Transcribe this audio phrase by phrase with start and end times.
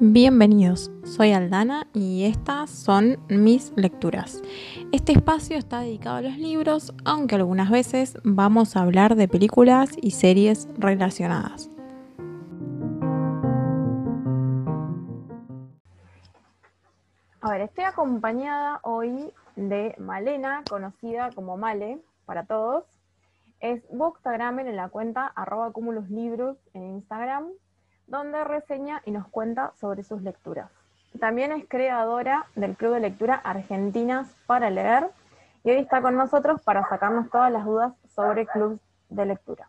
[0.00, 4.40] Bienvenidos, soy Aldana y estas son mis lecturas.
[4.92, 9.90] Este espacio está dedicado a los libros, aunque algunas veces vamos a hablar de películas
[10.00, 11.68] y series relacionadas.
[17.40, 22.84] A ver, estoy acompañada hoy de Malena, conocida como Male para todos.
[23.58, 27.48] Es bookstagramer en la cuenta arroba en Instagram
[28.08, 30.70] donde reseña y nos cuenta sobre sus lecturas.
[31.20, 35.10] También es creadora del Club de Lectura Argentinas para Leer
[35.64, 39.68] y hoy está con nosotros para sacarnos todas las dudas sobre clubs de lectura.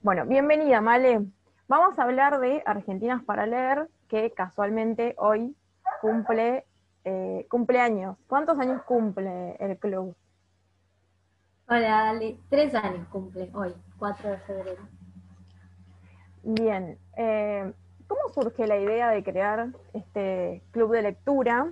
[0.00, 1.26] Bueno, bienvenida Male.
[1.68, 5.56] Vamos a hablar de Argentinas para Leer, que casualmente hoy
[6.00, 6.64] cumple
[7.04, 8.16] eh, cumpleaños.
[8.26, 10.16] ¿Cuántos años cumple el club?
[11.68, 12.38] Hola, Ale.
[12.50, 14.82] Tres años cumple hoy, 4 de febrero.
[16.42, 17.72] Bien, eh,
[18.08, 21.70] ¿cómo surge la idea de crear este club de lectura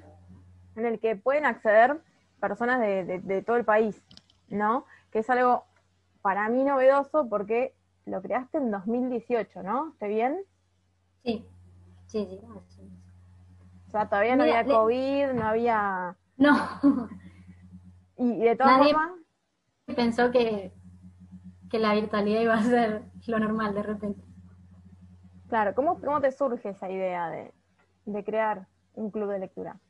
[0.76, 2.00] en el que pueden acceder
[2.40, 4.02] personas de, todo el país,
[4.48, 4.86] ¿no?
[5.10, 5.64] Que es algo
[6.22, 7.74] para mí novedoso porque
[8.06, 9.90] lo creaste en 2018, ¿no?
[9.92, 10.38] ¿Estoy bien?
[11.24, 11.44] Sí,
[12.06, 12.82] sí, sí.
[13.88, 16.16] O sea, todavía no había COVID, no había...
[16.36, 16.56] No.
[18.16, 19.12] Y, de todas Nadie formas...
[19.96, 20.74] pensó que,
[21.70, 24.29] que la virtualidad iba a ser lo normal de repente.
[25.50, 29.80] Claro, ¿cómo, cómo te surge esa idea de, crear un club de lectura?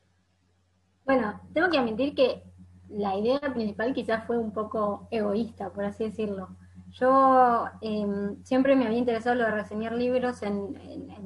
[1.04, 2.42] Bueno, tengo que admitir que
[2.88, 6.48] la idea principal quizás fue un poco egoísta, por así decirlo.
[6.92, 10.78] Yo em, siempre me había interesado lo de reseñar libros en,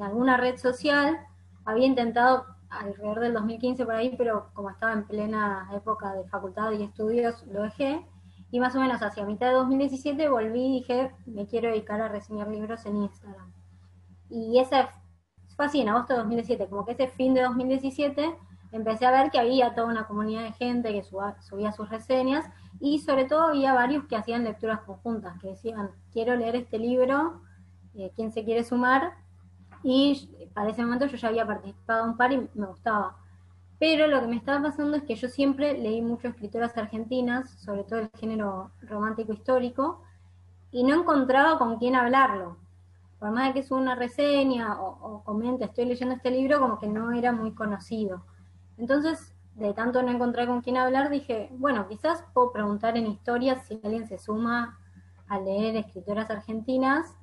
[0.03, 1.17] alguna red social.
[1.65, 6.73] Había intentado alrededor del 2015 por ahí, pero como estaba en plena época de facultad
[6.73, 8.05] y estudios, lo dejé.
[8.51, 12.09] Y más o menos hacia mitad de 2017 volví y dije, me quiero dedicar a
[12.09, 13.54] reseñar libros en Instagram.
[14.31, 14.87] Y ese
[15.57, 18.35] fue así en agosto de 2017, como que ese fin de 2017
[18.73, 22.45] empecé a ver que había toda una comunidad de gente que subía sus reseñas
[22.81, 27.41] y sobre todo había varios que hacían lecturas conjuntas, que decían, quiero leer este libro,
[27.95, 29.13] eh, ¿quién se quiere sumar?
[29.85, 33.17] Y para ese momento yo ya había participado un par y me gustaba.
[33.79, 37.85] Pero lo que me estaba pasando es que yo siempre leí mucho escritoras argentinas, sobre
[37.85, 40.03] todo el género romántico histórico,
[40.73, 42.57] y no encontraba con quién hablarlo
[43.19, 47.13] por más que suba una reseña o, comente, estoy leyendo este libro, como que no
[47.13, 48.25] era muy conocido.
[48.77, 53.67] Entonces, de tanto no encontrar con quién hablar, dije, bueno, quizás puedo preguntar en historias
[53.67, 54.79] si alguien se suma
[55.29, 57.17] a leer escritoras argentinas.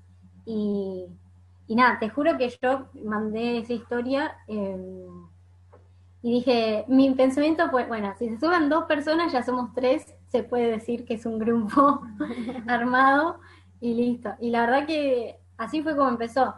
[0.45, 1.07] Y,
[1.67, 5.27] nada, te juro que yo mandé esa historia em,
[6.23, 10.43] y dije, mi pensamiento fue, bueno, si se suman dos personas, ya somos tres, se
[10.43, 12.01] puede decir que es un grupo
[12.67, 13.39] armado
[13.79, 14.33] y listo.
[14.39, 16.55] Y la verdad que así fue como empezó.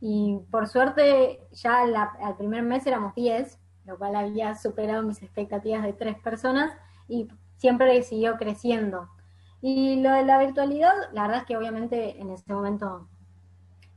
[0.00, 5.82] Y por suerte ya al primer mes éramos 10, lo cual había superado mis expectativas
[5.82, 6.72] de tres personas
[7.08, 9.08] y siempre siguió creciendo.
[9.60, 13.08] Y lo de la virtualidad, la verdad es que obviamente en ese momento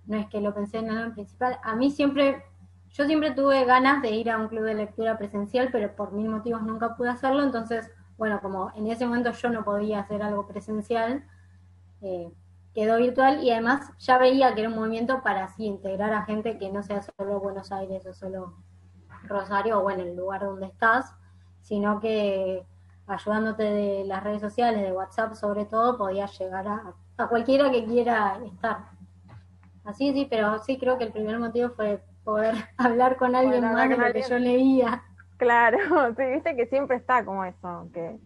[0.06, 1.58] no es que lo pensé en nada en principal.
[1.64, 2.44] A mí siempre,
[2.90, 6.30] yo siempre tuve ganas de ir a un club de lectura presencial, pero por mil
[6.30, 7.44] motivos nunca pude hacerlo.
[7.44, 11.24] Entonces, bueno, como en ese momento yo no podía hacer algo presencial,
[12.02, 12.30] eh,
[12.74, 16.58] quedó virtual y además ya veía que era un movimiento para así integrar a gente
[16.58, 18.56] que no sea solo Buenos Aires o solo
[19.24, 21.14] Rosario o bueno, el lugar donde estás,
[21.62, 22.66] sino que
[23.08, 27.86] ayudándote de las redes sociales, de WhatsApp sobre todo, podías llegar a, a cualquiera que
[27.86, 28.78] quiera estar.
[29.86, 33.90] Así sí, pero sí creo que el primer motivo fue poder hablar con alguien más
[33.90, 35.04] de lo que yo leía.
[35.38, 35.78] Claro,
[36.18, 38.18] sí, viste que siempre está como eso, que,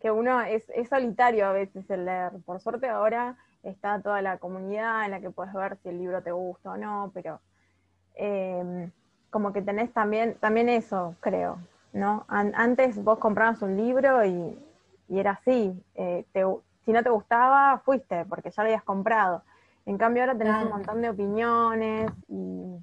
[0.00, 2.32] que uno es, es solitario a veces el leer.
[2.44, 6.22] Por suerte ahora está toda la comunidad en la que puedes ver si el libro
[6.22, 7.40] te gusta o no, pero
[8.14, 8.90] em,
[9.30, 11.58] como que tenés también, también eso, creo,
[11.92, 12.24] ¿no?
[12.28, 14.58] antes vos comprabas un libro y,
[15.08, 16.24] era así, eh,
[16.84, 19.42] si no te gustaba, fuiste, porque ya lo habías comprado.
[19.86, 22.82] En cambio ahora tenés un montón de opiniones y,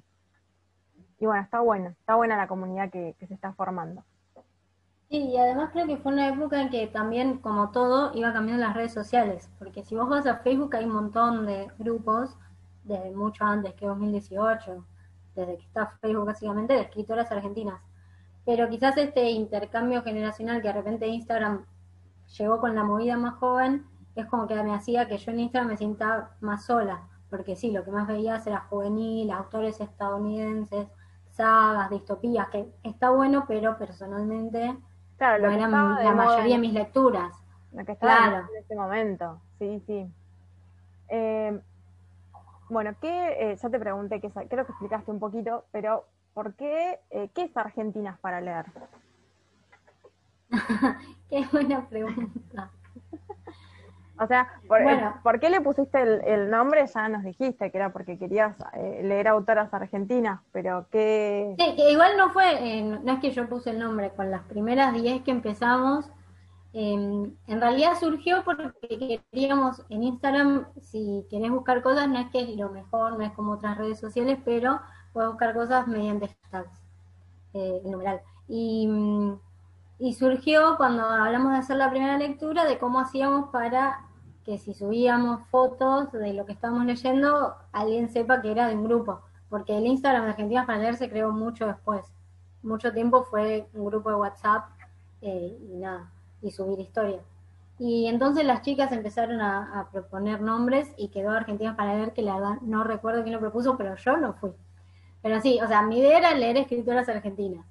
[1.18, 4.02] y bueno, está bueno, está buena la comunidad que se está formando.
[5.12, 8.64] Sí, y además creo que fue una época en que también, como todo, iba cambiando
[8.64, 12.34] las redes sociales, porque si vos vas a Facebook hay un montón de grupos,
[12.84, 14.82] desde mucho antes que 2018,
[15.34, 17.82] desde que está Facebook básicamente, de escritoras argentinas.
[18.46, 21.66] Pero quizás este intercambio generacional que de repente Instagram
[22.38, 25.72] llegó con la movida más joven, es como que me hacía que yo en Instagram
[25.72, 30.88] me sienta más sola, porque sí, lo que más veías era juvenil, autores estadounidenses,
[31.32, 34.74] sagas, distopías, que está bueno, pero personalmente
[35.22, 37.32] Claro, lo que la mayoría de mis lecturas.
[37.70, 40.12] Lo que estaba en ese momento, sí, sí.
[41.10, 41.60] Eh,
[42.68, 46.98] bueno, ¿qué, eh, ya te pregunté, que creo que explicaste un poquito, pero ¿por qué,
[47.10, 48.66] eh, qué es Argentinas para leer?
[51.30, 52.72] qué buena pregunta.
[54.18, 54.48] O sea,
[55.22, 56.86] por, qué le pusiste el, nombre?
[56.86, 61.54] Ya nos dijiste que era porque querías eh, leer autoras argentinas, pero qué...
[61.58, 64.42] Sí, que igual no fue, eh, no es que yo puse el nombre, con las
[64.42, 66.10] primeras 10 que empezamos,
[66.74, 72.42] em, en realidad surgió porque queríamos en Instagram, si querés buscar cosas, no es que
[72.42, 74.80] es lo mejor, no es como otras redes sociales, pero
[75.12, 76.82] puedes buscar cosas mediante hashtags,
[77.54, 78.20] eh, numeral.
[78.46, 79.38] Y mm,
[80.02, 84.00] y surgió cuando hablamos de hacer la primera lectura de cómo hacíamos para
[84.44, 88.82] que si subíamos fotos de lo que estábamos leyendo, alguien sepa que era de un
[88.82, 89.20] grupo.
[89.48, 92.04] Porque el Instagram de Argentina para leer se creó mucho después.
[92.64, 94.70] Mucho tiempo fue un grupo de WhatsApp
[95.20, 96.10] eh, y nada,
[96.42, 97.22] y subir historias.
[97.78, 102.34] Y entonces las chicas empezaron a, proponer nombres y quedó Argentina para leer, que la
[102.34, 104.50] verdad no recuerdo quién lo propuso, pero yo no fui.
[105.22, 107.64] Pero sí, o sea, mi idea era leer escritoras argentinas.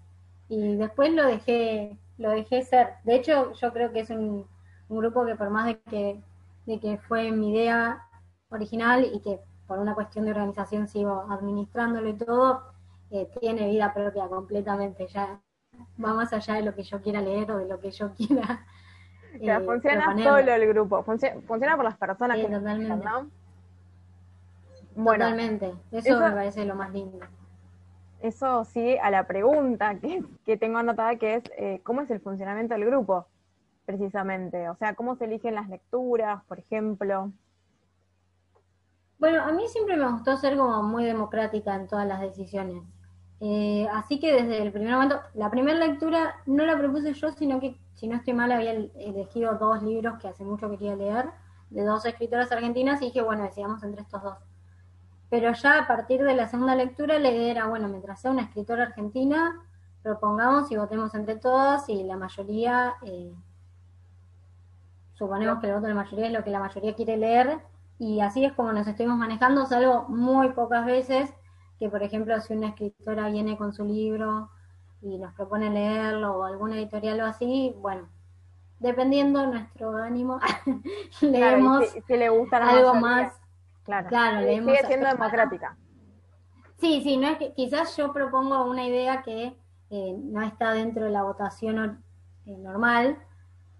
[0.47, 2.93] Y después lo dejé, lo dejé ser.
[3.03, 4.45] De hecho, yo creo que es un,
[4.89, 6.21] grupo que por más de que,
[6.65, 8.05] de que fue mi idea
[8.49, 12.63] original y que por una cuestión de organización sigo administrándolo y todo,
[13.09, 15.07] eh, tiene vida propia completamente.
[15.07, 15.39] Ya
[16.03, 18.65] va más allá de lo que yo quiera leer o de lo que yo quiera.
[19.33, 23.07] Eh, funciona solo el grupo, funciona, por las personas que totalmente.
[24.93, 27.17] Bueno, totalmente, eso, me parece lo más lindo
[28.21, 29.97] eso sigue a la pregunta
[30.45, 33.25] que, tengo anotada, que es eh, cómo es el funcionamiento del grupo,
[33.85, 34.69] precisamente.
[34.69, 37.31] O sea, cómo se eligen las lecturas, por ejemplo.
[39.19, 42.83] Bueno, a mí siempre me gustó ser como muy democrática en todas las decisiones.
[43.39, 47.59] Eh, así que desde el primer momento, la primera lectura no la propuse yo, sino
[47.59, 51.25] que, si no estoy mal, había elegido dos libros que hace mucho quería leer,
[51.71, 54.37] de dos escritoras argentinas, y dije, bueno, decidamos entre estos dos.
[55.31, 58.41] Pero ya a partir de la segunda lectura la idea era, bueno, mientras sea una
[58.41, 59.65] escritora argentina,
[60.03, 63.33] propongamos y votemos entre todas y la mayoría, eh,
[65.13, 67.59] suponemos que el voto de la mayoría es lo que la mayoría quiere leer.
[67.97, 71.33] Y así es como nos estuvimos manejando, salvo muy pocas veces
[71.79, 74.49] que, por ejemplo, si una escritora viene con su libro
[75.01, 78.09] y nos propone leerlo o alguna editorial o así, bueno,
[78.79, 80.41] dependiendo nuestro ánimo,
[81.21, 83.40] leemos si, le gusta algo más
[84.07, 85.77] Claro, sigue siendo democrática.
[86.77, 89.55] Sí, sí, no es que quizás yo propongo una idea que
[89.91, 92.03] eh, no está dentro de la votación
[92.45, 93.17] eh, normal,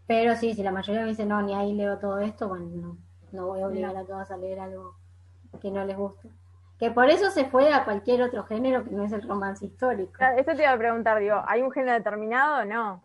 [0.06, 2.98] pero sí, si la mayoría me dice no, ni ahí leo todo esto, bueno, no,
[3.32, 4.96] no voy a obligar a todas a leer algo
[5.60, 6.30] que no les guste.
[6.78, 10.14] Que por eso se fue a cualquier otro género que no es el romance histórico.
[10.38, 13.04] Eso te iba a preguntar, digo, ¿hay un género determinado o no?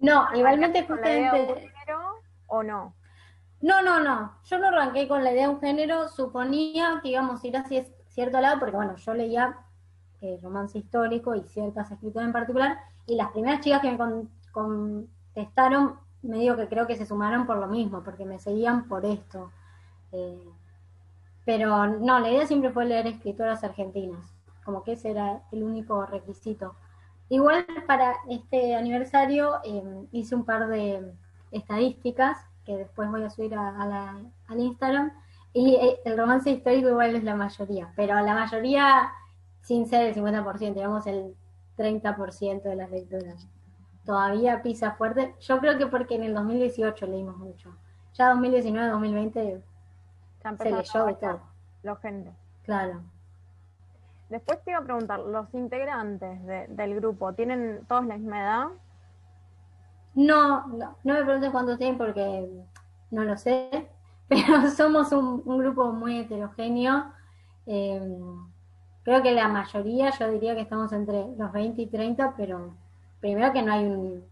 [0.00, 1.46] No, igualmente justamente...
[1.46, 2.94] género o no?
[3.60, 4.32] No, no, no.
[4.44, 7.84] Yo no arranqué con la idea de un género, suponía que íbamos a ir hacia
[8.08, 9.58] cierto lado, porque bueno, yo leía
[10.20, 15.96] eh, romance histórico y ciertas escrituras en particular, y las primeras chicas que me contestaron,
[16.22, 19.50] me digo que creo que se sumaron por lo mismo, porque me seguían por esto.
[20.12, 20.50] Eh,
[21.44, 24.34] pero no, la idea siempre fue leer escritoras argentinas,
[24.64, 26.74] como que ese era el único requisito.
[27.28, 31.12] Igual para este aniversario eh, hice un par de
[31.50, 35.10] estadísticas que después voy a subir a, la, al Instagram.
[35.54, 39.10] Y eh, el romance histórico igual es la mayoría, pero la mayoría
[39.62, 41.34] sin ser el 50%, digamos el
[41.78, 43.48] 30% de las lecturas.
[44.04, 45.34] Todavía pisa fuerte.
[45.40, 47.74] Yo creo que porque en el 2018 leímos mucho.
[48.12, 49.62] Ya 2019, 2020
[50.58, 51.40] se leyó de todo.
[51.82, 52.34] Los géneros.
[52.64, 53.00] Claro.
[54.28, 58.66] Después te iba a preguntar, ¿los integrantes del grupo tienen todos la misma edad?
[60.14, 62.48] No, no, no me preguntes cuánto tienen porque
[63.10, 63.88] no lo sé,
[64.28, 67.12] pero somos un, grupo muy heterogéneo.
[67.66, 68.48] Em,
[69.02, 72.74] creo que la mayoría, yo diría que estamos entre los 20 y 30, pero
[73.20, 74.24] primero que no hay un,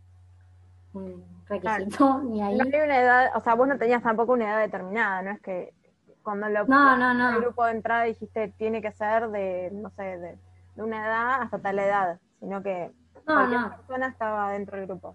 [1.48, 2.56] requisito ni ahí.
[2.56, 5.40] No hay una edad, o sea, vos no tenías tampoco una edad determinada, no es
[5.40, 5.74] que
[6.22, 7.36] cuando lo no, no, no.
[7.36, 10.38] el grupo de entrada dijiste tiene que ser de, no sé, de,
[10.76, 12.90] una edad hasta tal edad, sino que
[13.24, 15.14] cualquier persona estaba dentro del grupo.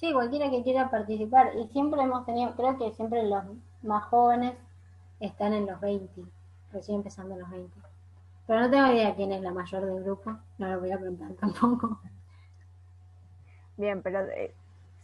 [0.00, 1.52] Sí, cualquiera que quiera participar.
[1.54, 3.44] Y siempre hemos tenido, creo que siempre los
[3.82, 4.54] más jóvenes
[5.20, 6.22] están en los 20,
[6.72, 7.70] recién empezando en los 20.
[8.46, 11.32] Pero no tengo idea quién es la mayor del grupo, no lo voy a preguntar
[11.40, 12.00] tampoco.
[13.76, 14.54] Bien, pero eh,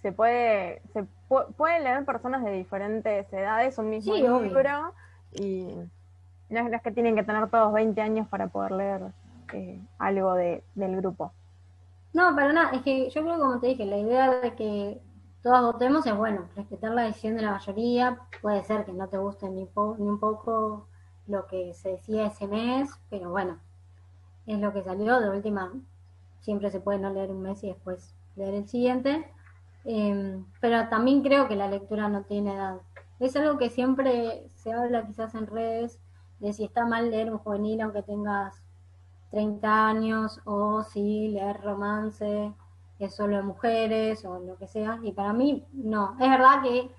[0.00, 4.92] se puede se puede leer personas de diferentes edades un mismo libro
[5.32, 5.74] y
[6.48, 9.02] no es, que tienen que tener todos 20 años para poder leer
[9.52, 11.32] eh, algo de, del grupo.
[12.12, 15.00] No, para nada, es que yo creo, como te dije, la idea de que
[15.42, 19.18] todos votemos es bueno, respetar la decisión de la mayoría, puede ser que no te
[19.18, 19.64] guste ni,
[19.98, 20.88] ni un poco
[21.26, 23.58] lo que se decía ese mes, pero bueno,
[24.46, 25.72] es lo que salió, de última
[26.40, 29.30] siempre se puede no leer un mes y después leer el siguiente,
[29.84, 32.80] em, pero también creo que la lectura no tiene edad.
[33.20, 36.00] Es algo que siempre se habla quizás en redes
[36.40, 38.62] de si está mal leer un juvenil aunque tengas
[39.36, 42.54] 30 años o si leer romance
[42.98, 44.98] es solo de mujeres o lo que sea.
[45.02, 46.16] Y para mí, no.
[46.18, 46.90] Es verdad que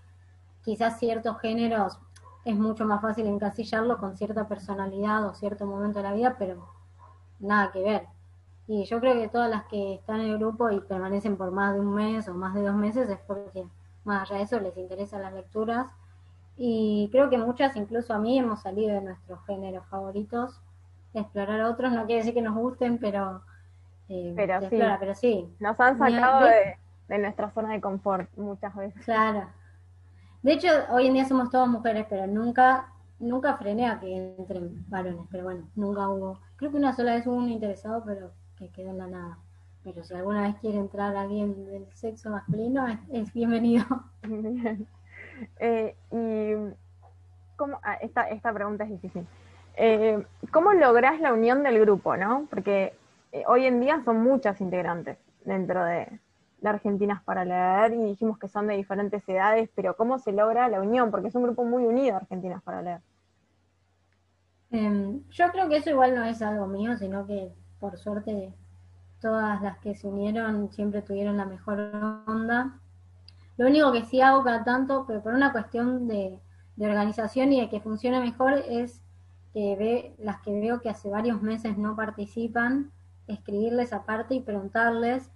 [0.64, 1.98] quizás ciertos géneros
[2.46, 6.68] es mucho más fácil encasillarlo con cierta personalidad o cierto momento de la vida, pero
[7.40, 8.08] nada que ver.
[8.68, 11.74] Y yo creo que todas las que están en el grupo y permanecen por más
[11.74, 13.66] de un mes o más de dos meses es porque
[14.04, 15.88] más allá de eso les interesan las lecturas.
[16.56, 20.62] Y creo que muchas, incluso a mí, hemos salido de nuestros géneros favoritos.
[21.14, 23.42] Explorar otros no quiere decir que nos gusten, pero
[24.10, 24.80] eh, pero, sí.
[25.00, 25.56] pero sí.
[25.60, 26.48] Nos han sacado
[27.08, 29.04] de, nuestra zona de confort muchas veces.
[29.04, 29.48] Claro.
[30.42, 34.86] De hecho, hoy en día somos todas mujeres, pero nunca nunca frené a que entren
[34.88, 36.40] varones, pero bueno, nunca hubo.
[36.56, 39.38] Creo que una sola vez hubo un interesado, pero que quedó en la nada.
[39.84, 43.86] Pero si alguna vez quiere entrar alguien del sexo masculino, es, bienvenido.
[45.60, 46.74] Eh, y
[47.58, 47.80] ¿cómo?
[47.84, 49.28] Ah, esta, esta pregunta es difícil.
[49.80, 52.48] Eh, ¿Cómo lográs la unión del grupo, no?
[52.50, 52.94] Porque
[53.32, 56.20] eh, hoy en día son muchas integrantes dentro de,
[56.64, 60.82] Argentinas para leer y dijimos que son de diferentes edades, pero ¿cómo se logra la
[60.82, 61.12] unión?
[61.12, 63.02] Porque es un grupo muy unido Argentinas para leer.
[64.72, 68.54] Em, yo creo que eso igual no es algo mío, sino que por suerte
[69.22, 71.80] todas las que se unieron siempre tuvieron la mejor
[72.28, 72.74] onda.
[73.56, 76.38] Lo único que sí hago cada tanto, pero por una cuestión de,
[76.76, 79.02] de organización y de que funcione mejor, es
[79.54, 82.92] que ve, las que veo que hace varios meses no participan,
[83.28, 85.30] escribirles aparte y preguntarles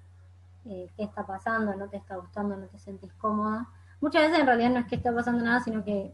[0.65, 3.67] eh, qué está pasando, no te está gustando, no te sentís cómoda.
[3.99, 6.11] Muchas veces en realidad no es que está pasando nada, sino que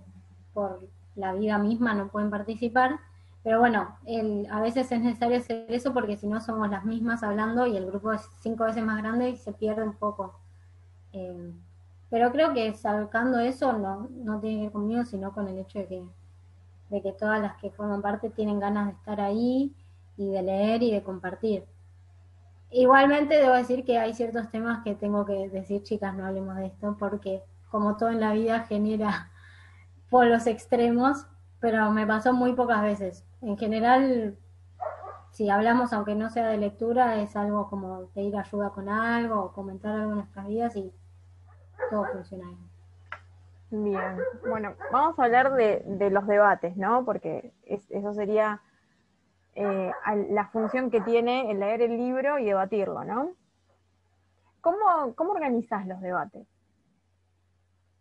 [0.53, 2.99] por la vida misma no pueden participar.
[3.43, 7.23] Pero bueno, el, a veces es necesario hacer eso porque si no somos las mismas
[7.23, 10.39] hablando y el grupo es cinco veces más grande y se pierde un poco.
[11.13, 11.53] Eh,
[12.09, 15.79] pero creo que sacando eso no, no tiene que ver conmigo, sino con el hecho
[15.79, 16.05] de que,
[16.89, 19.73] de que todas las que forman parte tienen ganas de estar ahí
[20.17, 21.65] y de leer y de compartir.
[22.69, 26.67] Igualmente debo decir que hay ciertos temas que tengo que decir, chicas, no hablemos de
[26.67, 29.31] esto, porque como todo en la vida genera
[30.09, 31.25] polos extremos,
[31.59, 33.25] pero me pasó muy pocas veces.
[33.41, 34.37] En general,
[35.31, 39.53] si hablamos, aunque no sea de lectura, es algo como pedir ayuda con algo o
[39.53, 40.91] comentar algo en nuestras vidas y
[41.89, 42.66] todo funciona bien.
[43.69, 47.03] Bien, bueno, vamos a hablar de, de los debates, ¿no?
[47.03, 48.61] Porque eso sería
[49.59, 49.91] eh,
[50.29, 53.31] la función que tiene el leer el libro y debatirlo, ¿no?
[54.61, 56.47] ¿Cómo, cómo organizás los debates?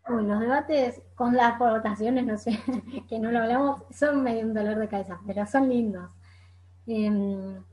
[0.07, 2.61] Los debates con las votaciones, no sé,
[3.09, 6.11] que no lo hablamos, son medio un dolor de cabeza, pero son lindos.
[6.87, 7.65] Em,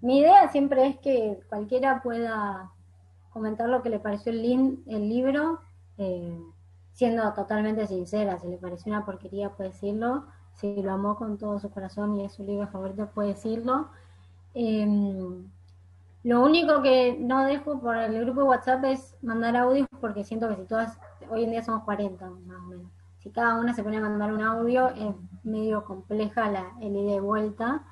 [0.00, 2.70] mi idea siempre es que cualquiera pueda
[3.30, 5.60] comentar lo que le pareció el, el libro,
[5.98, 6.40] eh,
[6.98, 11.60] siendo totalmente sincera, si le pareció una porquería puede decirlo, si lo amó con todo
[11.60, 13.90] su corazón y es su libro favorito, puede decirlo.
[14.52, 15.48] Em,
[16.24, 20.48] lo único que no dejo por el grupo de WhatsApp es mandar audios porque siento
[20.48, 20.98] que si todas,
[21.30, 24.32] hoy en día somos 40 más o menos, si cada una se pone a mandar
[24.32, 25.14] un audio es
[25.44, 27.84] medio compleja la, el ida y vuelta.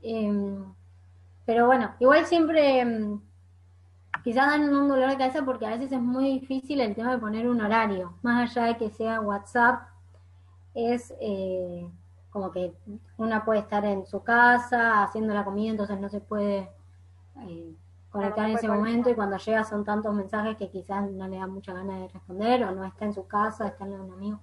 [0.00, 0.64] Em,
[1.44, 3.20] pero bueno, igual siempre em,
[4.22, 7.18] quizás dan un dolor de cabeza porque a veces es muy difícil el tema de
[7.18, 9.88] poner un horario, más allá de que sea WhatsApp
[10.74, 11.88] es eh,
[12.30, 12.74] como que
[13.18, 16.70] una puede estar en su casa haciendo la comida, entonces no se puede
[17.40, 17.74] eh,
[18.10, 21.46] conectar en ese momento y cuando llega son tantos mensajes que quizás no le da
[21.46, 24.40] mucha ganas de responder o no está en su casa, está en un amigo.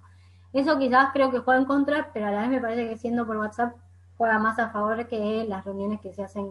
[0.52, 3.26] Eso quizás creo que juega en contra, pero a la vez me parece que siendo
[3.26, 3.76] por WhatsApp
[4.18, 6.50] juega más a favor que las reuniones que se hacen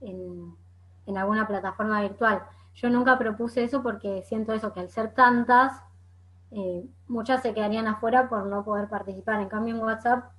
[0.00, 0.54] en,
[1.08, 2.42] en alguna plataforma virtual.
[2.74, 5.82] Yo nunca propuse eso porque siento eso, que al ser tantas,
[6.50, 9.40] eh, muchas se quedarían afuera por no poder participar.
[9.40, 10.30] En cambio, en WhatsApp,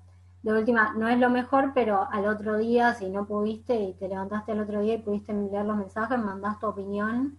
[0.44, 4.08] de última, no es lo mejor, pero al otro día, si no pudiste y te
[4.08, 7.38] levantaste el otro día y pudiste leer los mensajes, mandás tu opinión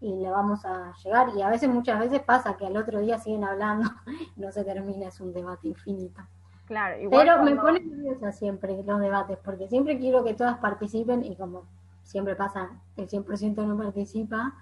[0.00, 1.30] y le vamos a llegar.
[1.34, 3.90] Y a veces, muchas veces pasa que al otro día siguen hablando
[4.36, 6.22] no se termina, es un debate infinito.
[6.66, 11.36] Claro, Pero me pone nerviosa siempre los debates, porque siempre quiero que todas participen y
[11.36, 11.64] como
[12.06, 14.54] siempre pasa, el 100% no participa,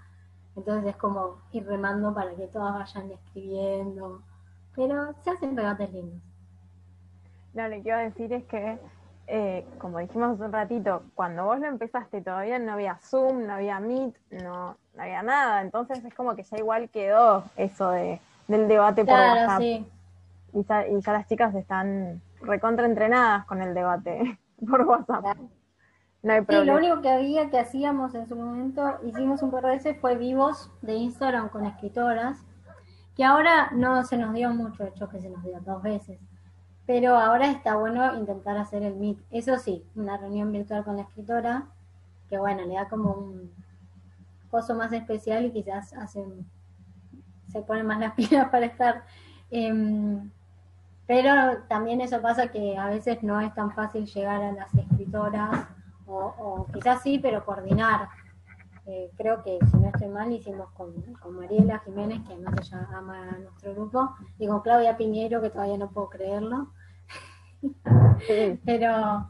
[0.57, 4.23] entonces es como ir remando para que todas vayan escribiendo.
[4.75, 6.21] Pero se hacen debates lindos.
[7.55, 8.79] Lo que quiero decir es que,
[9.29, 13.55] eh, como dijimos hace un ratito, cuando vos lo empezaste todavía no había Zoom, no
[13.55, 15.61] había Meet, no, había nada.
[15.61, 19.61] Entonces es como que ya igual quedó eso de, del debate por WhatsApp.
[19.61, 25.37] Y, ya, y ya las chicas están recontra entrenadas con el debate por WhatsApp.
[26.25, 29.63] No hay Sí, lo único que había que hacíamos en su momento, hicimos un par
[29.65, 32.43] de veces, fue vivos de Instagram con escritoras,
[33.15, 36.19] que ahora no se nos dio mucho, de hecho que se nos dio dos veces,
[36.87, 39.19] pero ahora está bueno intentar hacer el Meet.
[39.31, 41.67] Eso sí, una reunión virtual con la escritora,
[42.31, 43.53] que bueno, le da como un
[44.51, 46.47] coso más especial y quizás hacen,
[47.49, 49.05] se ponen más las pilas para estar.
[49.51, 50.31] Em,
[51.07, 55.67] pero también eso pasa que a veces no es tan fácil llegar a las escritoras,
[56.07, 58.09] o, o quizás sí, pero coordinar.
[58.87, 62.63] Eh, creo que, si no estoy mal, hicimos con, con Mariela Jiménez, que no se
[62.77, 66.69] llama nuestro grupo, y con Claudia Piñero, que todavía no puedo creerlo.
[68.27, 68.61] Sí.
[68.65, 69.29] Pero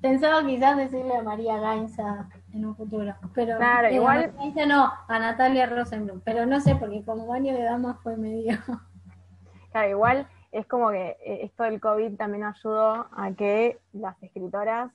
[0.00, 3.14] pensaba quizás decirle a María Gainza en un futuro.
[3.34, 6.20] Pero Claro, eh, igual- a no, a Natalia Rosenblum.
[6.20, 8.56] Pero no sé, porque como baño de damas fue medio.
[9.72, 14.92] Claro, igual es como que eh, esto del COVID también ayudó a que las escritoras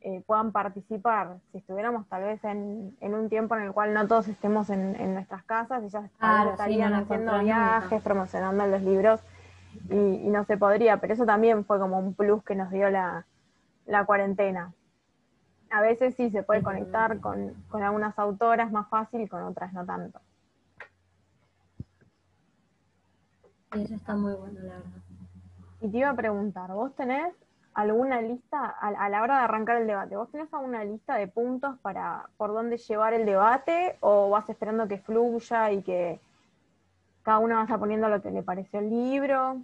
[0.00, 1.38] eh, puedan participar.
[1.52, 4.96] Si estuviéramos tal vez en, en un tiempo en el cual no todos estemos en,
[4.96, 8.04] en nuestras casas, ellas sí, estarían no haciendo viajes, nunca.
[8.04, 9.20] promocionando los libros
[9.88, 12.90] y, y no se podría, pero eso también fue como un plus que nos dio
[12.90, 13.26] la,
[13.86, 14.72] la cuarentena.
[15.70, 19.84] A veces sí se puede conectar con, con algunas autoras más fácil, con otras no
[19.86, 20.20] tanto.
[23.74, 25.02] Y eso está muy bueno, la verdad.
[25.80, 27.32] Y te iba a preguntar, ¿vos tenés
[27.74, 30.16] alguna lista a, a la hora de arrancar el debate?
[30.16, 34.88] ¿Vos tenés alguna lista de puntos para por dónde llevar el debate o vas esperando
[34.88, 36.20] que fluya y que
[37.22, 39.62] cada uno vaya poniendo lo que le pareció el libro?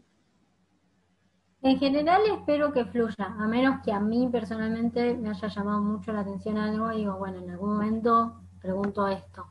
[1.62, 6.12] En general espero que fluya, a menos que a mí personalmente me haya llamado mucho
[6.12, 9.46] la atención algo y digo, bueno, en algún momento pregunto esto.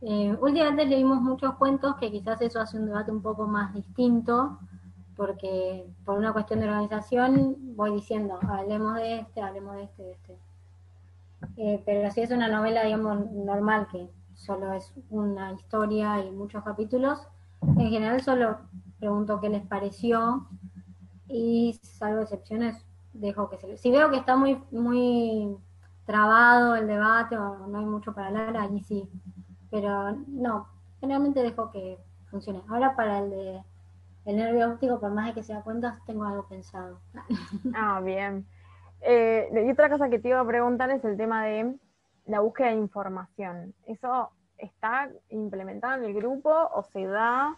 [0.00, 4.58] Eh, últimamente leímos muchos cuentos que quizás eso hace un debate un poco más distinto,
[5.18, 10.12] porque por una cuestión de organización voy diciendo, hablemos de este, hablemos de este, de
[10.12, 10.38] este.
[11.56, 16.62] Eh, pero si es una novela, digamos, normal, que solo es una historia y muchos
[16.62, 17.26] capítulos,
[17.62, 18.58] en general solo
[19.00, 20.46] pregunto qué les pareció
[21.26, 25.56] y salvo excepciones dejo que se si veo que está muy muy
[26.06, 29.08] trabado el debate o no hay mucho para hablar ahí sí
[29.70, 30.68] pero no
[31.00, 31.98] generalmente dejo que
[32.30, 33.62] funcione ahora para el de
[34.28, 37.00] el nervio óptico por más de que sea cuentas tengo algo pensado
[37.74, 38.46] Ah, bien.
[39.00, 41.74] Eh, y otra cosa que te iba a preguntar es el tema de
[42.26, 43.74] la búsqueda de información.
[43.86, 47.56] ¿Eso está implementado en el grupo o se da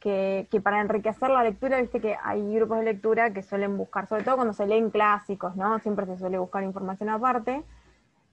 [0.00, 4.06] que, que para enriquecer la lectura, viste que hay grupos de lectura que suelen buscar,
[4.06, 5.78] sobre todo cuando se leen clásicos, ¿no?
[5.78, 7.64] Siempre se suele buscar información aparte,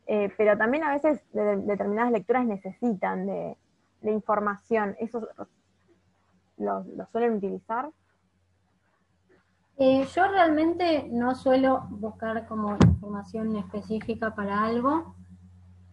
[0.08, 3.58] eh, pero también a veces de- determinadas lecturas necesitan de,
[4.02, 4.98] de información.
[5.00, 5.26] ¿Eso
[6.62, 7.90] lo, suelen utilizar?
[9.78, 15.16] Eh, yo realmente no suelo buscar como información específica para algo.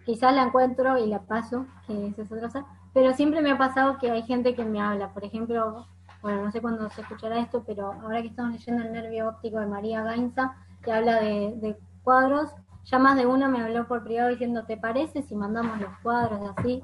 [0.05, 2.67] Quizás la encuentro y la paso, que es otra cosa.
[2.93, 5.13] Pero siempre me ha pasado que hay gente que me habla.
[5.13, 5.87] Por ejemplo,
[6.23, 9.61] bueno, no sé cuándo se escuchará esto, pero ahora que estamos leyendo El nervio óptico
[9.61, 12.55] de María Gainza, que habla de, de cuadros,
[12.85, 16.41] ya más de una me habló por privado diciendo, ¿te parece si mandamos los cuadros
[16.57, 16.83] así?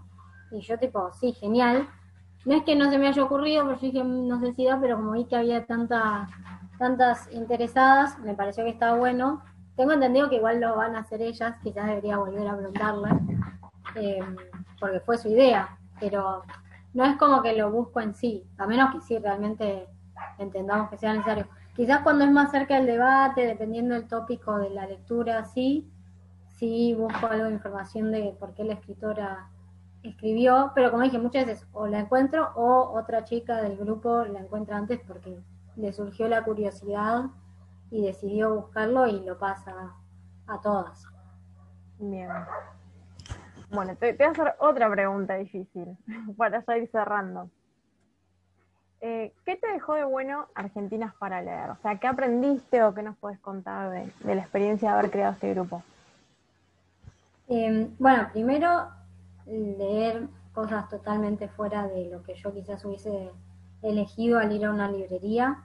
[0.51, 1.89] Y yo tipo, sí, genial.
[2.45, 4.65] No es que no se me haya ocurrido, pero yo dije, "Mm, no sé si
[4.67, 6.29] da, pero como vi que había tanta
[6.79, 9.43] tantas interesadas, me pareció que estaba bueno.
[9.77, 13.11] Tengo entendido que igual lo van a hacer ellas, quizás debería volver a preguntarle,
[13.97, 14.21] eh,
[14.79, 16.43] porque fue su idea, pero
[16.93, 19.89] no es como que lo busco en sí, a menos que sí realmente
[20.39, 21.47] entendamos que sea necesario.
[21.75, 25.91] Quizás cuando es más cerca del debate, dependiendo del tópico de la lectura, sí,
[26.47, 29.49] sí busco algo de información de por qué la escritora
[30.05, 34.41] escribió, pero como dije muchas veces, o la encuentro o otra chica del grupo la
[34.41, 35.39] encuentra antes porque
[35.77, 37.25] le surgió la curiosidad
[37.91, 39.95] y decidió buscarlo y lo pasa
[40.47, 41.07] a todas.
[41.99, 42.29] Bien.
[43.71, 45.97] Bueno, te, te voy a hacer otra pregunta difícil
[46.37, 47.49] para ya ir cerrando.
[49.01, 51.71] Eh, ¿Qué te dejó de bueno Argentinas para leer?
[51.71, 55.11] O sea, ¿qué aprendiste o qué nos puedes contar de, de la experiencia de haber
[55.11, 55.83] creado este grupo?
[57.49, 58.89] Eh, bueno, primero
[59.47, 63.31] leer cosas totalmente fuera de lo que yo quizás hubiese
[63.83, 65.65] elegido al ir a una librería,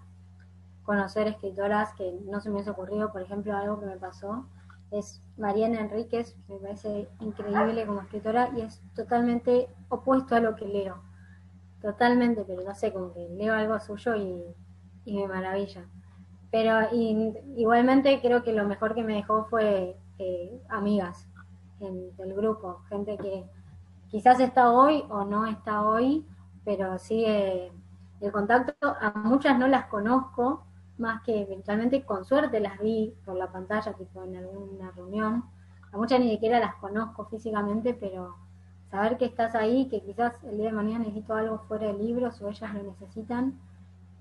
[0.84, 4.46] conocer escritoras que no se me hubiese ocurrido, por ejemplo, algo que me pasó
[4.92, 10.68] es Mariana Enríquez, me parece increíble como escritora y es totalmente opuesto a lo que
[10.68, 11.02] leo,
[11.82, 14.44] totalmente, pero no sé, como que leo algo suyo y,
[15.06, 15.86] y me maravilla.
[16.52, 21.28] Pero igualmente creo que lo mejor que me dejó fue eh, amigas
[21.80, 23.46] en- del grupo, gente que
[24.10, 26.26] quizás está hoy o no está hoy,
[26.66, 27.72] pero sigue
[28.22, 28.74] el contacto.
[28.82, 30.66] A muchas no las conozco,
[30.98, 35.46] más que virtualmente con suerte las vi por la pantalla, tipo en alguna reunión,
[35.92, 38.36] a muchas ni siquiera las conozco físicamente, pero
[38.92, 42.42] saber que estás ahí, que quizás el día de mañana necesito algo fuera de libros
[42.42, 43.60] o ellas lo necesitan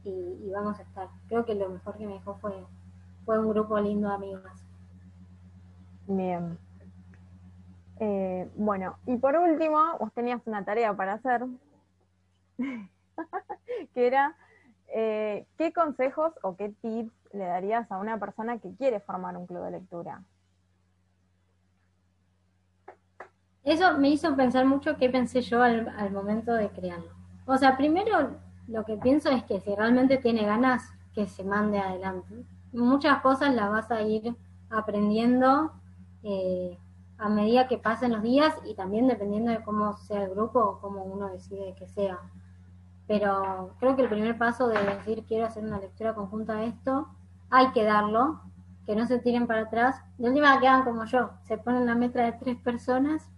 [0.05, 1.09] y, vamos a estar.
[1.29, 2.53] Creo que lo mejor que me dejó fue,
[3.24, 4.64] fue un grupo lindo de amigas.
[6.07, 6.59] Bien.
[8.01, 11.45] Eh, bueno, y por último, vos tenías una tarea para hacer,
[13.95, 14.37] que era
[14.89, 19.47] eh, qué consejos o qué tips le darías a una persona que quiere formar un
[19.47, 20.23] club de lectura.
[23.65, 27.11] Eso me hizo pensar mucho qué pensé yo al, momento de crearlo.
[27.45, 31.79] O sea, primero lo que pienso es que si realmente tiene ganas, que se mande
[31.79, 32.47] adelante.
[32.73, 34.37] Muchas cosas las vas a ir
[34.71, 35.73] aprendiendo
[36.23, 36.79] eh,
[37.18, 40.81] a medida que pasen los días y también dependiendo de cómo sea el grupo o
[40.81, 42.18] cómo uno decide que sea.
[43.09, 47.09] Pero creo que el primer paso de decir quiero hacer una lectura conjunta de esto,
[47.50, 48.40] hay que darlo,
[48.87, 50.00] que no se tiren para atrás.
[50.16, 53.28] De última quedan como yo, se ponen la meta de tres personas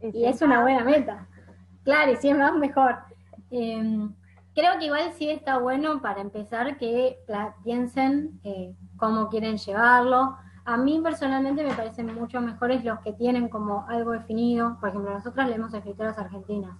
[0.00, 1.26] y, es una buena meta.
[1.84, 2.96] Claro, y si es más, mejor.
[3.50, 4.14] Em,
[4.54, 7.18] creo que igual sí está bueno para empezar que
[7.64, 10.36] piensen eh, cómo quieren llevarlo
[10.70, 14.76] a mí personalmente me parecen mucho mejores los que tienen como algo definido.
[14.78, 16.78] Por ejemplo, nosotras leemos escritoras argentinas.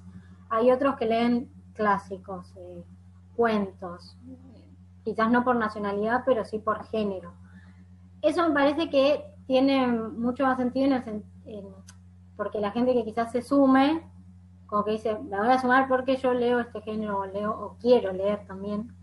[0.48, 2.85] Hay otros que leen clásicos, eh,
[3.35, 4.16] cuentos,
[5.03, 7.33] quizás no por nacionalidad, pero sí por género.
[8.22, 11.66] Eso me parece que tiene mucho más sentido en el,
[12.37, 14.09] porque la gente que quizás se sume,
[14.66, 17.76] como que dice, me voy a sumar porque yo leo este género o leo o
[17.81, 18.94] quiero leer también,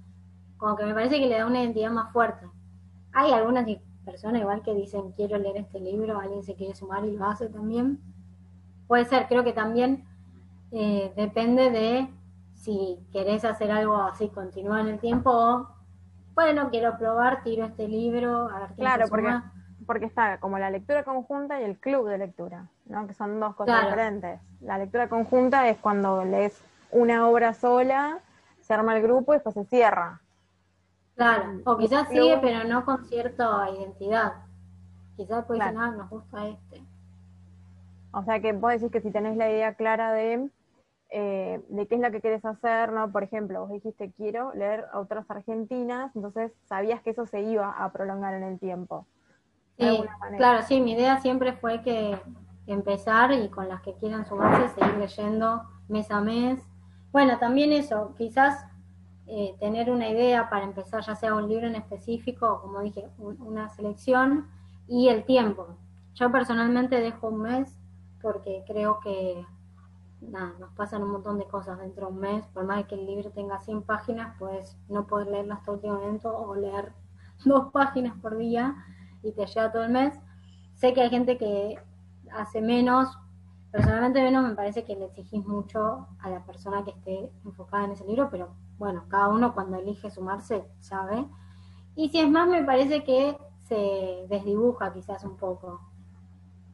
[0.55, 2.47] como que me parece que le da una identidad más fuerte.
[3.11, 3.65] Hay algunas
[4.07, 7.49] personas igual que dicen quiero leer este libro, alguien se quiere sumar y lo hace
[7.49, 7.99] también.
[8.87, 10.05] Puede ser, creo que también
[10.71, 12.07] eh, depende de
[12.55, 15.67] si querés hacer algo así, continuar en el tiempo o,
[16.33, 19.41] bueno, quiero probar, tiro este libro, a ver qué Claro, porque,
[19.85, 23.07] porque está como la lectura conjunta y el club de lectura, ¿no?
[23.07, 24.39] Que son dos cosas diferentes.
[24.61, 28.19] La lectura conjunta es cuando lees una obra sola,
[28.61, 30.21] se arma el grupo y después se cierra.
[31.17, 34.33] Claro, o quizás sigue, pero no con cierta identidad.
[35.15, 36.83] Quizás puede ser, ah, nos gusta este.
[38.11, 40.47] O sea que vos decís que si tenés la idea clara de,
[41.09, 43.11] eh, de qué es lo que quieres hacer, ¿no?
[43.11, 47.91] Por ejemplo, vos dijiste quiero leer autoras argentinas, entonces sabías que eso se iba a
[47.91, 49.07] prolongar en el tiempo.
[49.79, 50.03] Sí,
[50.37, 52.15] claro, sí, mi idea siempre fue que
[52.67, 56.61] empezar y con las que quieran sumarse, seguir leyendo mes a mes.
[57.11, 58.67] Bueno, también eso, quizás
[59.27, 63.69] eh, tener una idea para empezar, ya sea un libro en específico como dije, una
[63.69, 64.47] selección
[64.87, 65.67] y el tiempo.
[66.15, 67.77] Yo personalmente dejo un mes
[68.21, 69.45] porque creo que
[70.21, 73.05] nada, nos pasan un montón de cosas dentro de un mes, por más que el
[73.05, 76.93] libro tenga 100 páginas, pues no poder leerlo hasta el último momento o leer
[77.45, 78.75] dos páginas por día
[79.23, 80.17] y te lleva todo el mes.
[80.75, 81.77] Sé que hay gente que
[82.31, 83.17] hace menos,
[83.71, 87.91] personalmente menos me parece que le exigís mucho a la persona que esté enfocada en
[87.91, 91.27] ese libro, pero bueno, cada uno cuando elige sumarse sabe.
[91.95, 95.81] Y si es más, me parece que se desdibuja quizás un poco.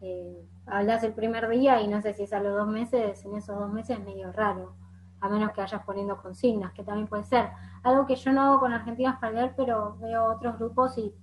[0.01, 3.35] Eh, hablas el primer día y no sé si es a los dos meses, en
[3.35, 4.75] esos dos meses es medio raro,
[5.21, 7.49] a menos que vayas poniendo consignas, que también puede ser.
[7.83, 11.13] Algo que yo no hago con Argentinas para leer, pero veo otros grupos y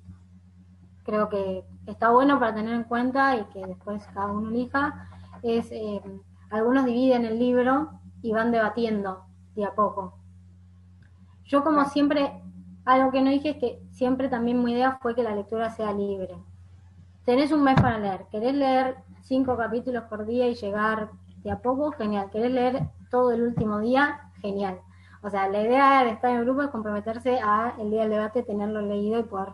[1.05, 5.09] creo que está bueno para tener en cuenta y que después cada uno elija,
[5.43, 6.03] es eh,
[6.51, 7.91] algunos dividen el libro
[8.23, 10.20] y van debatiendo de a poco.
[11.51, 12.41] Yo como siempre,
[12.85, 15.93] algo que no dije es que siempre también mi idea fue que la lectura sea
[15.93, 16.37] libre.
[17.25, 21.11] Tenés un mes para leer, querés leer cinco capítulos por día y llegar
[21.43, 22.31] de a poco, genial.
[22.31, 24.81] Querés leer todo el último día, genial.
[25.23, 28.11] O sea, la idea de estar en el grupo es comprometerse a el día del
[28.11, 29.49] debate, tenerlo leído y poder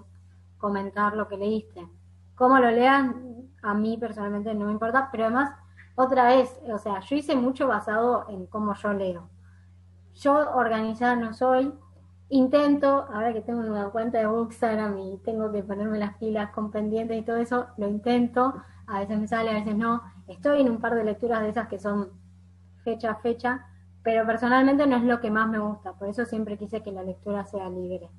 [0.59, 1.89] comentar lo que leíste.
[2.35, 5.51] Cómo lo lean, a mí personalmente no me importa, pero además,
[5.95, 9.31] otra vez, o sea, yo hice mucho basado en cómo yo leo.
[10.13, 11.73] Yo organizada no soy,
[12.29, 16.73] Intento, ahora que tengo una cuenta de Bookstagram y tengo que ponerme las pilas con
[16.73, 18.55] pendientes y todo eso, lo intento,
[18.89, 20.03] a veces me sale, a veces no.
[20.27, 22.11] Estoy en un par de lecturas de esas que son
[22.83, 23.67] fecha a fecha,
[24.03, 27.05] pero personalmente no es lo que más me gusta, por eso siempre quise que la
[27.05, 28.11] lectura sea libre.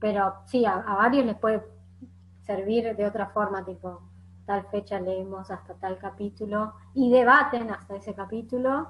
[0.00, 1.62] Pero sí, a, a varios les puede
[2.46, 4.00] servir de otra forma, tipo,
[4.46, 8.88] tal fecha leemos hasta tal capítulo y debaten hasta ese capítulo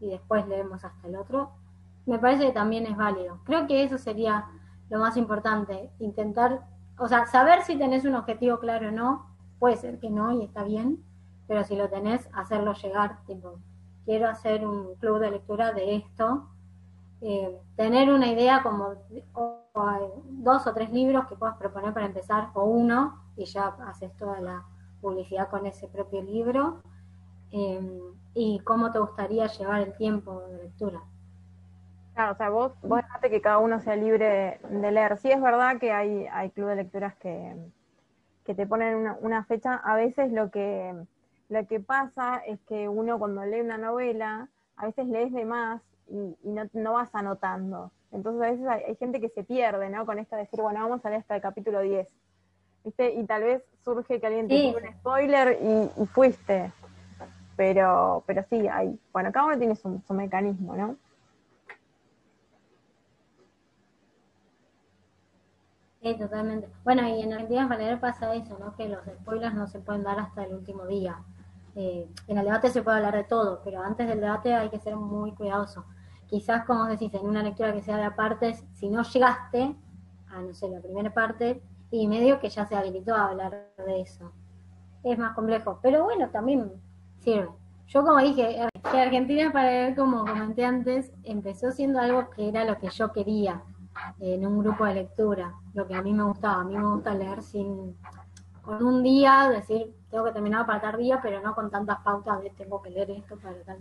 [0.00, 1.61] y después leemos hasta el otro
[2.06, 3.40] me parece que también es válido.
[3.44, 4.46] Creo que eso sería
[4.90, 6.66] lo más importante, intentar,
[6.98, 9.26] o sea, saber si tenés un objetivo claro o no,
[9.58, 11.02] puede ser que no y está bien,
[11.46, 13.58] pero si lo tenés, hacerlo llegar, tipo,
[14.04, 16.48] quiero hacer un club de lectura de esto,
[17.20, 18.94] eh, tener una idea como
[20.28, 24.40] dos o tres libros que puedas proponer para empezar, o uno, y ya haces toda
[24.40, 24.64] la
[25.00, 26.82] publicidad con ese propio libro
[27.50, 28.00] em,
[28.34, 31.02] y cómo te gustaría llevar el tiempo de lectura.
[32.14, 35.16] Claro, o sea, vos, vos dejaste que cada uno sea libre de leer.
[35.18, 37.56] Sí es verdad que hay, hay club de lecturas que,
[38.44, 39.76] que te ponen una, una, fecha.
[39.76, 40.94] A veces lo que,
[41.48, 45.80] lo que pasa es que uno cuando lee una novela, a veces lees de más
[46.08, 47.90] y, y no, no, vas anotando.
[48.10, 50.04] Entonces a veces hay, hay, gente que se pierde, ¿no?
[50.04, 52.06] Con esto de decir, bueno, vamos a leer hasta el capítulo 10.
[52.84, 53.12] ¿Viste?
[53.12, 54.74] Y tal vez surge que alguien te sí.
[54.76, 56.72] un spoiler y, y, fuiste.
[57.56, 60.96] Pero, pero sí, hay, bueno, cada uno tiene su, su mecanismo, ¿no?
[66.02, 66.68] Sí, totalmente.
[66.82, 68.74] Bueno, y en Argentina leer pasa eso, ¿no?
[68.74, 71.22] Que los spoilers no se pueden dar hasta el último día.
[71.76, 74.80] Eh, en el debate se puede hablar de todo, pero antes del debate hay que
[74.80, 75.84] ser muy cuidadoso.
[76.26, 79.76] Quizás, como decís, en una lectura que sea de partes, si no llegaste
[80.28, 81.62] a, no sé, la primera parte,
[81.92, 84.32] y medio que ya se habilitó a hablar de eso.
[85.04, 86.72] Es más complejo, pero bueno, también
[87.20, 87.50] sirve.
[87.86, 92.64] Yo como dije, que Argentina para leer, como comenté antes, empezó siendo algo que era
[92.64, 93.62] lo que yo quería
[94.20, 96.62] en un grupo de lectura, lo que a mí me gustaba.
[96.62, 97.96] A mí me gusta leer sin,
[98.62, 102.42] con un día, decir, tengo que terminar para tal día, pero no con tantas pautas
[102.42, 103.78] de tengo que leer esto para tal.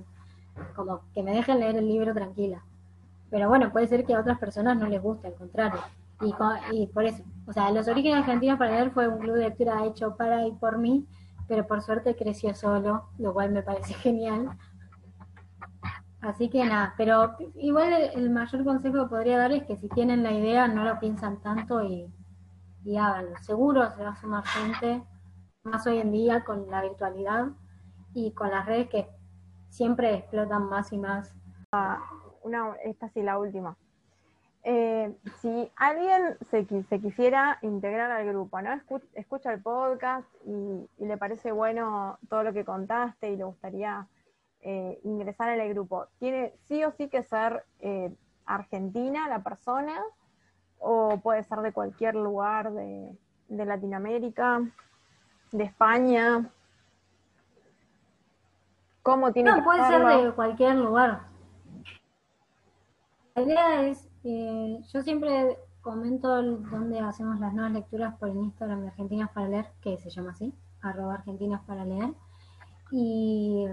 [0.76, 2.64] Como que me dejen leer el libro tranquila.
[3.30, 5.80] Pero bueno, puede ser que a otras personas no les guste, al contrario.
[6.22, 6.34] Y,
[6.72, 9.86] y por eso, o sea, los orígenes argentinos para leer fue un club de lectura
[9.86, 11.08] hecho para y por mí,
[11.48, 14.50] pero por suerte creció solo, lo cual me parece genial.
[16.22, 19.90] Así que nada, pero igual el, el, mayor consejo que podría dar es que si
[19.90, 22.14] tienen la idea no lo piensan tanto y,
[22.86, 23.36] y háganlo.
[23.40, 25.04] Seguro se va a sumar gente,
[25.64, 27.48] más hoy en día con la virtualidad
[28.14, 29.08] y con las redes que
[29.70, 31.34] siempre explotan más y más.
[31.72, 32.00] Ah,
[32.44, 33.76] una, esta sí, la última.
[34.64, 38.74] Eh, si alguien se, se, quisiera integrar al grupo, ¿no?
[38.74, 43.44] Escucha, escucha el podcast y, y le parece bueno todo lo que contaste y le
[43.44, 44.08] gustaría
[44.62, 48.14] eh, ingresar en el grupo, ¿tiene sí o sí que ser eh,
[48.46, 50.02] argentina la persona
[50.80, 54.62] o puede ser de cualquier lugar de, de Latinoamérica,
[55.52, 56.50] de España?
[59.04, 61.22] ¿Cómo tiene no, que puede ser de cualquier lugar.
[63.36, 68.82] La idea es, eh, yo siempre comento donde hacemos las nuevas lecturas por el Instagram
[68.82, 72.14] de Argentinas para Leer, que se llama así, arroba Argentinas para Leer.
[72.92, 73.66] Y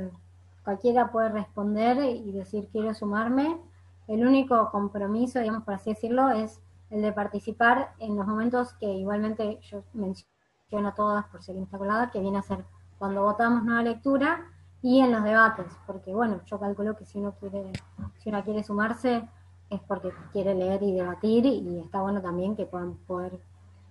[0.68, 3.58] cualquiera puede responder y decir quiero sumarme.
[4.06, 8.84] El único compromiso, digamos por así decirlo, es el de participar en los momentos que
[8.84, 12.66] igualmente yo menciono todas por ser instaculada, que viene a ser
[12.98, 14.44] cuando votamos nueva lectura
[14.82, 17.72] y en los debates, porque bueno, yo calculo que si uno quiere,
[18.18, 19.26] si uno quiere sumarse
[19.70, 23.40] es porque quiere leer y debatir y está bueno también que puedan poder,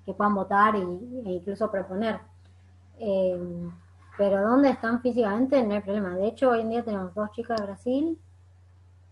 [0.06, 0.82] que puedan votar y,
[1.26, 2.20] e incluso proponer.
[3.00, 3.68] Eh,
[4.18, 6.16] pero dónde están físicamente no hay problema.
[6.16, 8.20] De hecho, hoy en día tenemos dos chicas de Brasil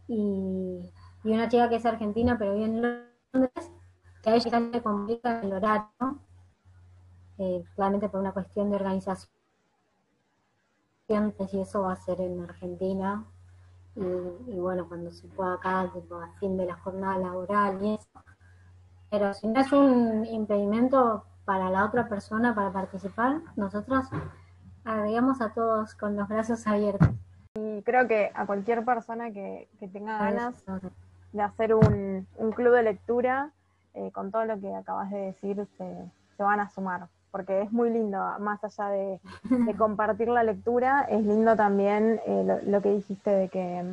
[0.08, 0.92] y,
[1.24, 3.72] y una chica que es argentina, pero vive en Londres,
[4.22, 6.20] que a ella se complica el horario,
[7.38, 9.30] eh, claramente por una cuestión de organización,
[11.08, 13.26] y eso va a ser en Argentina.
[13.96, 17.94] Y, y bueno, cuando se pueda acá, tipo, a fin de la jornada laboral y
[17.94, 18.24] eso.
[19.10, 24.08] Pero si no es un impedimento para la otra persona para participar, nosotros
[24.86, 27.10] agregamos a todos con los brazos abiertos.
[27.56, 30.64] Y creo que a cualquier persona que, que tenga ganas
[31.34, 33.52] de hacer un, un club de lectura,
[33.94, 35.96] eh, con todo lo que acabas de decir, se,
[36.38, 37.08] se, van a sumar.
[37.32, 42.44] Porque es muy lindo, más allá de, de compartir la lectura, es lindo también eh,
[42.46, 43.84] lo, lo, que dijiste de que,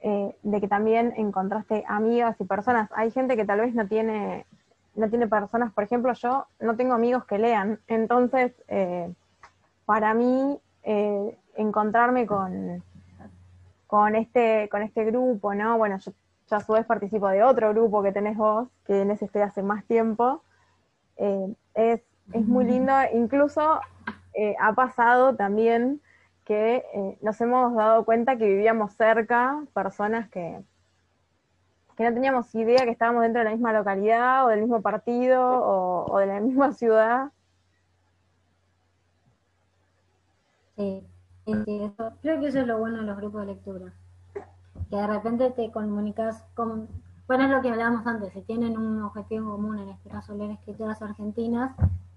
[0.00, 2.90] eh, de que también encontraste amigas y personas.
[2.94, 4.46] Hay gente que tal vez no tiene,
[4.94, 9.12] no tiene personas, por ejemplo, yo no tengo amigos que lean, entonces eh,
[9.88, 12.84] para mí eh, encontrarme con,
[13.86, 15.78] con, este, con este grupo, ¿no?
[15.78, 16.12] Bueno, yo,
[16.50, 19.40] yo, a su vez participo de otro grupo que tenés vos, que en ese estoy
[19.40, 20.42] hace más tiempo.
[21.16, 22.02] Eh, es,
[22.34, 23.80] es, muy lindo, incluso
[24.34, 26.02] eh, ha pasado también
[26.44, 30.60] que eh, nos hemos dado cuenta que vivíamos cerca, personas que,
[31.96, 35.42] que no teníamos idea que estábamos dentro de la misma localidad o del mismo partido
[35.42, 37.30] o, o de la misma ciudad
[40.78, 41.04] Sí,
[41.44, 43.92] sí, eso, creo que eso es lo bueno de los grupos de lectura.
[44.88, 46.88] Que de repente te comunicas con.
[47.26, 50.52] Bueno, es lo que hablábamos antes, si tienen un objetivo común, en este caso leer
[50.52, 51.72] escritoras argentinas,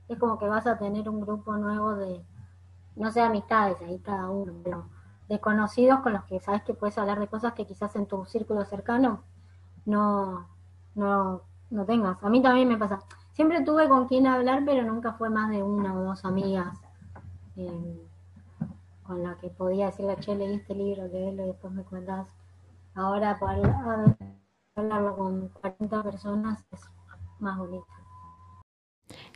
[0.07, 2.23] es como que vas a tener un grupo nuevo de,
[2.95, 4.85] no sé, amistades ahí cada uno, pero
[5.27, 8.25] de conocidos con los que sabes que puedes hablar de cosas que quizás en tu
[8.25, 9.23] círculo cercano
[9.85, 10.47] no,
[10.93, 12.23] no, no tengas.
[12.23, 12.99] A mí también me pasa.
[13.33, 16.77] Siempre tuve con quien hablar, pero nunca fue más de una o dos amigas
[17.57, 18.10] eh,
[19.11, 22.29] con la que podía decirle, che, leí este libro, léelo y después me cuentas.
[22.95, 23.69] Ahora poder
[24.75, 26.79] hablarlo con 40 personas es
[27.39, 27.85] más bonito.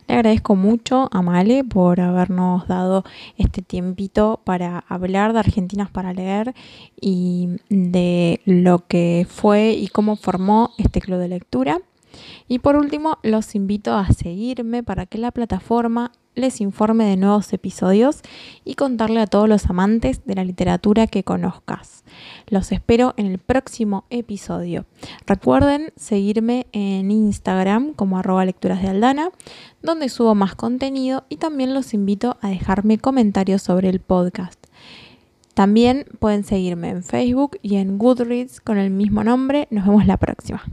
[0.07, 3.03] Le agradezco mucho a Male por habernos dado
[3.35, 6.53] este tiempito para hablar de Argentinas para leer
[6.95, 11.81] y de lo que fue y cómo formó este club de lectura.
[12.47, 17.51] Y por último, los invito a seguirme para que la plataforma les informe de nuevos
[17.53, 18.21] episodios
[18.63, 22.03] y contarle a todos los amantes de la literatura que conozcas.
[22.47, 24.85] Los espero en el próximo episodio.
[25.25, 29.29] Recuerden seguirme en Instagram como arroba lecturas de Aldana,
[29.81, 34.65] donde subo más contenido y también los invito a dejarme comentarios sobre el podcast.
[35.55, 39.67] También pueden seguirme en Facebook y en Goodreads con el mismo nombre.
[39.71, 40.63] Nos vemos la próxima.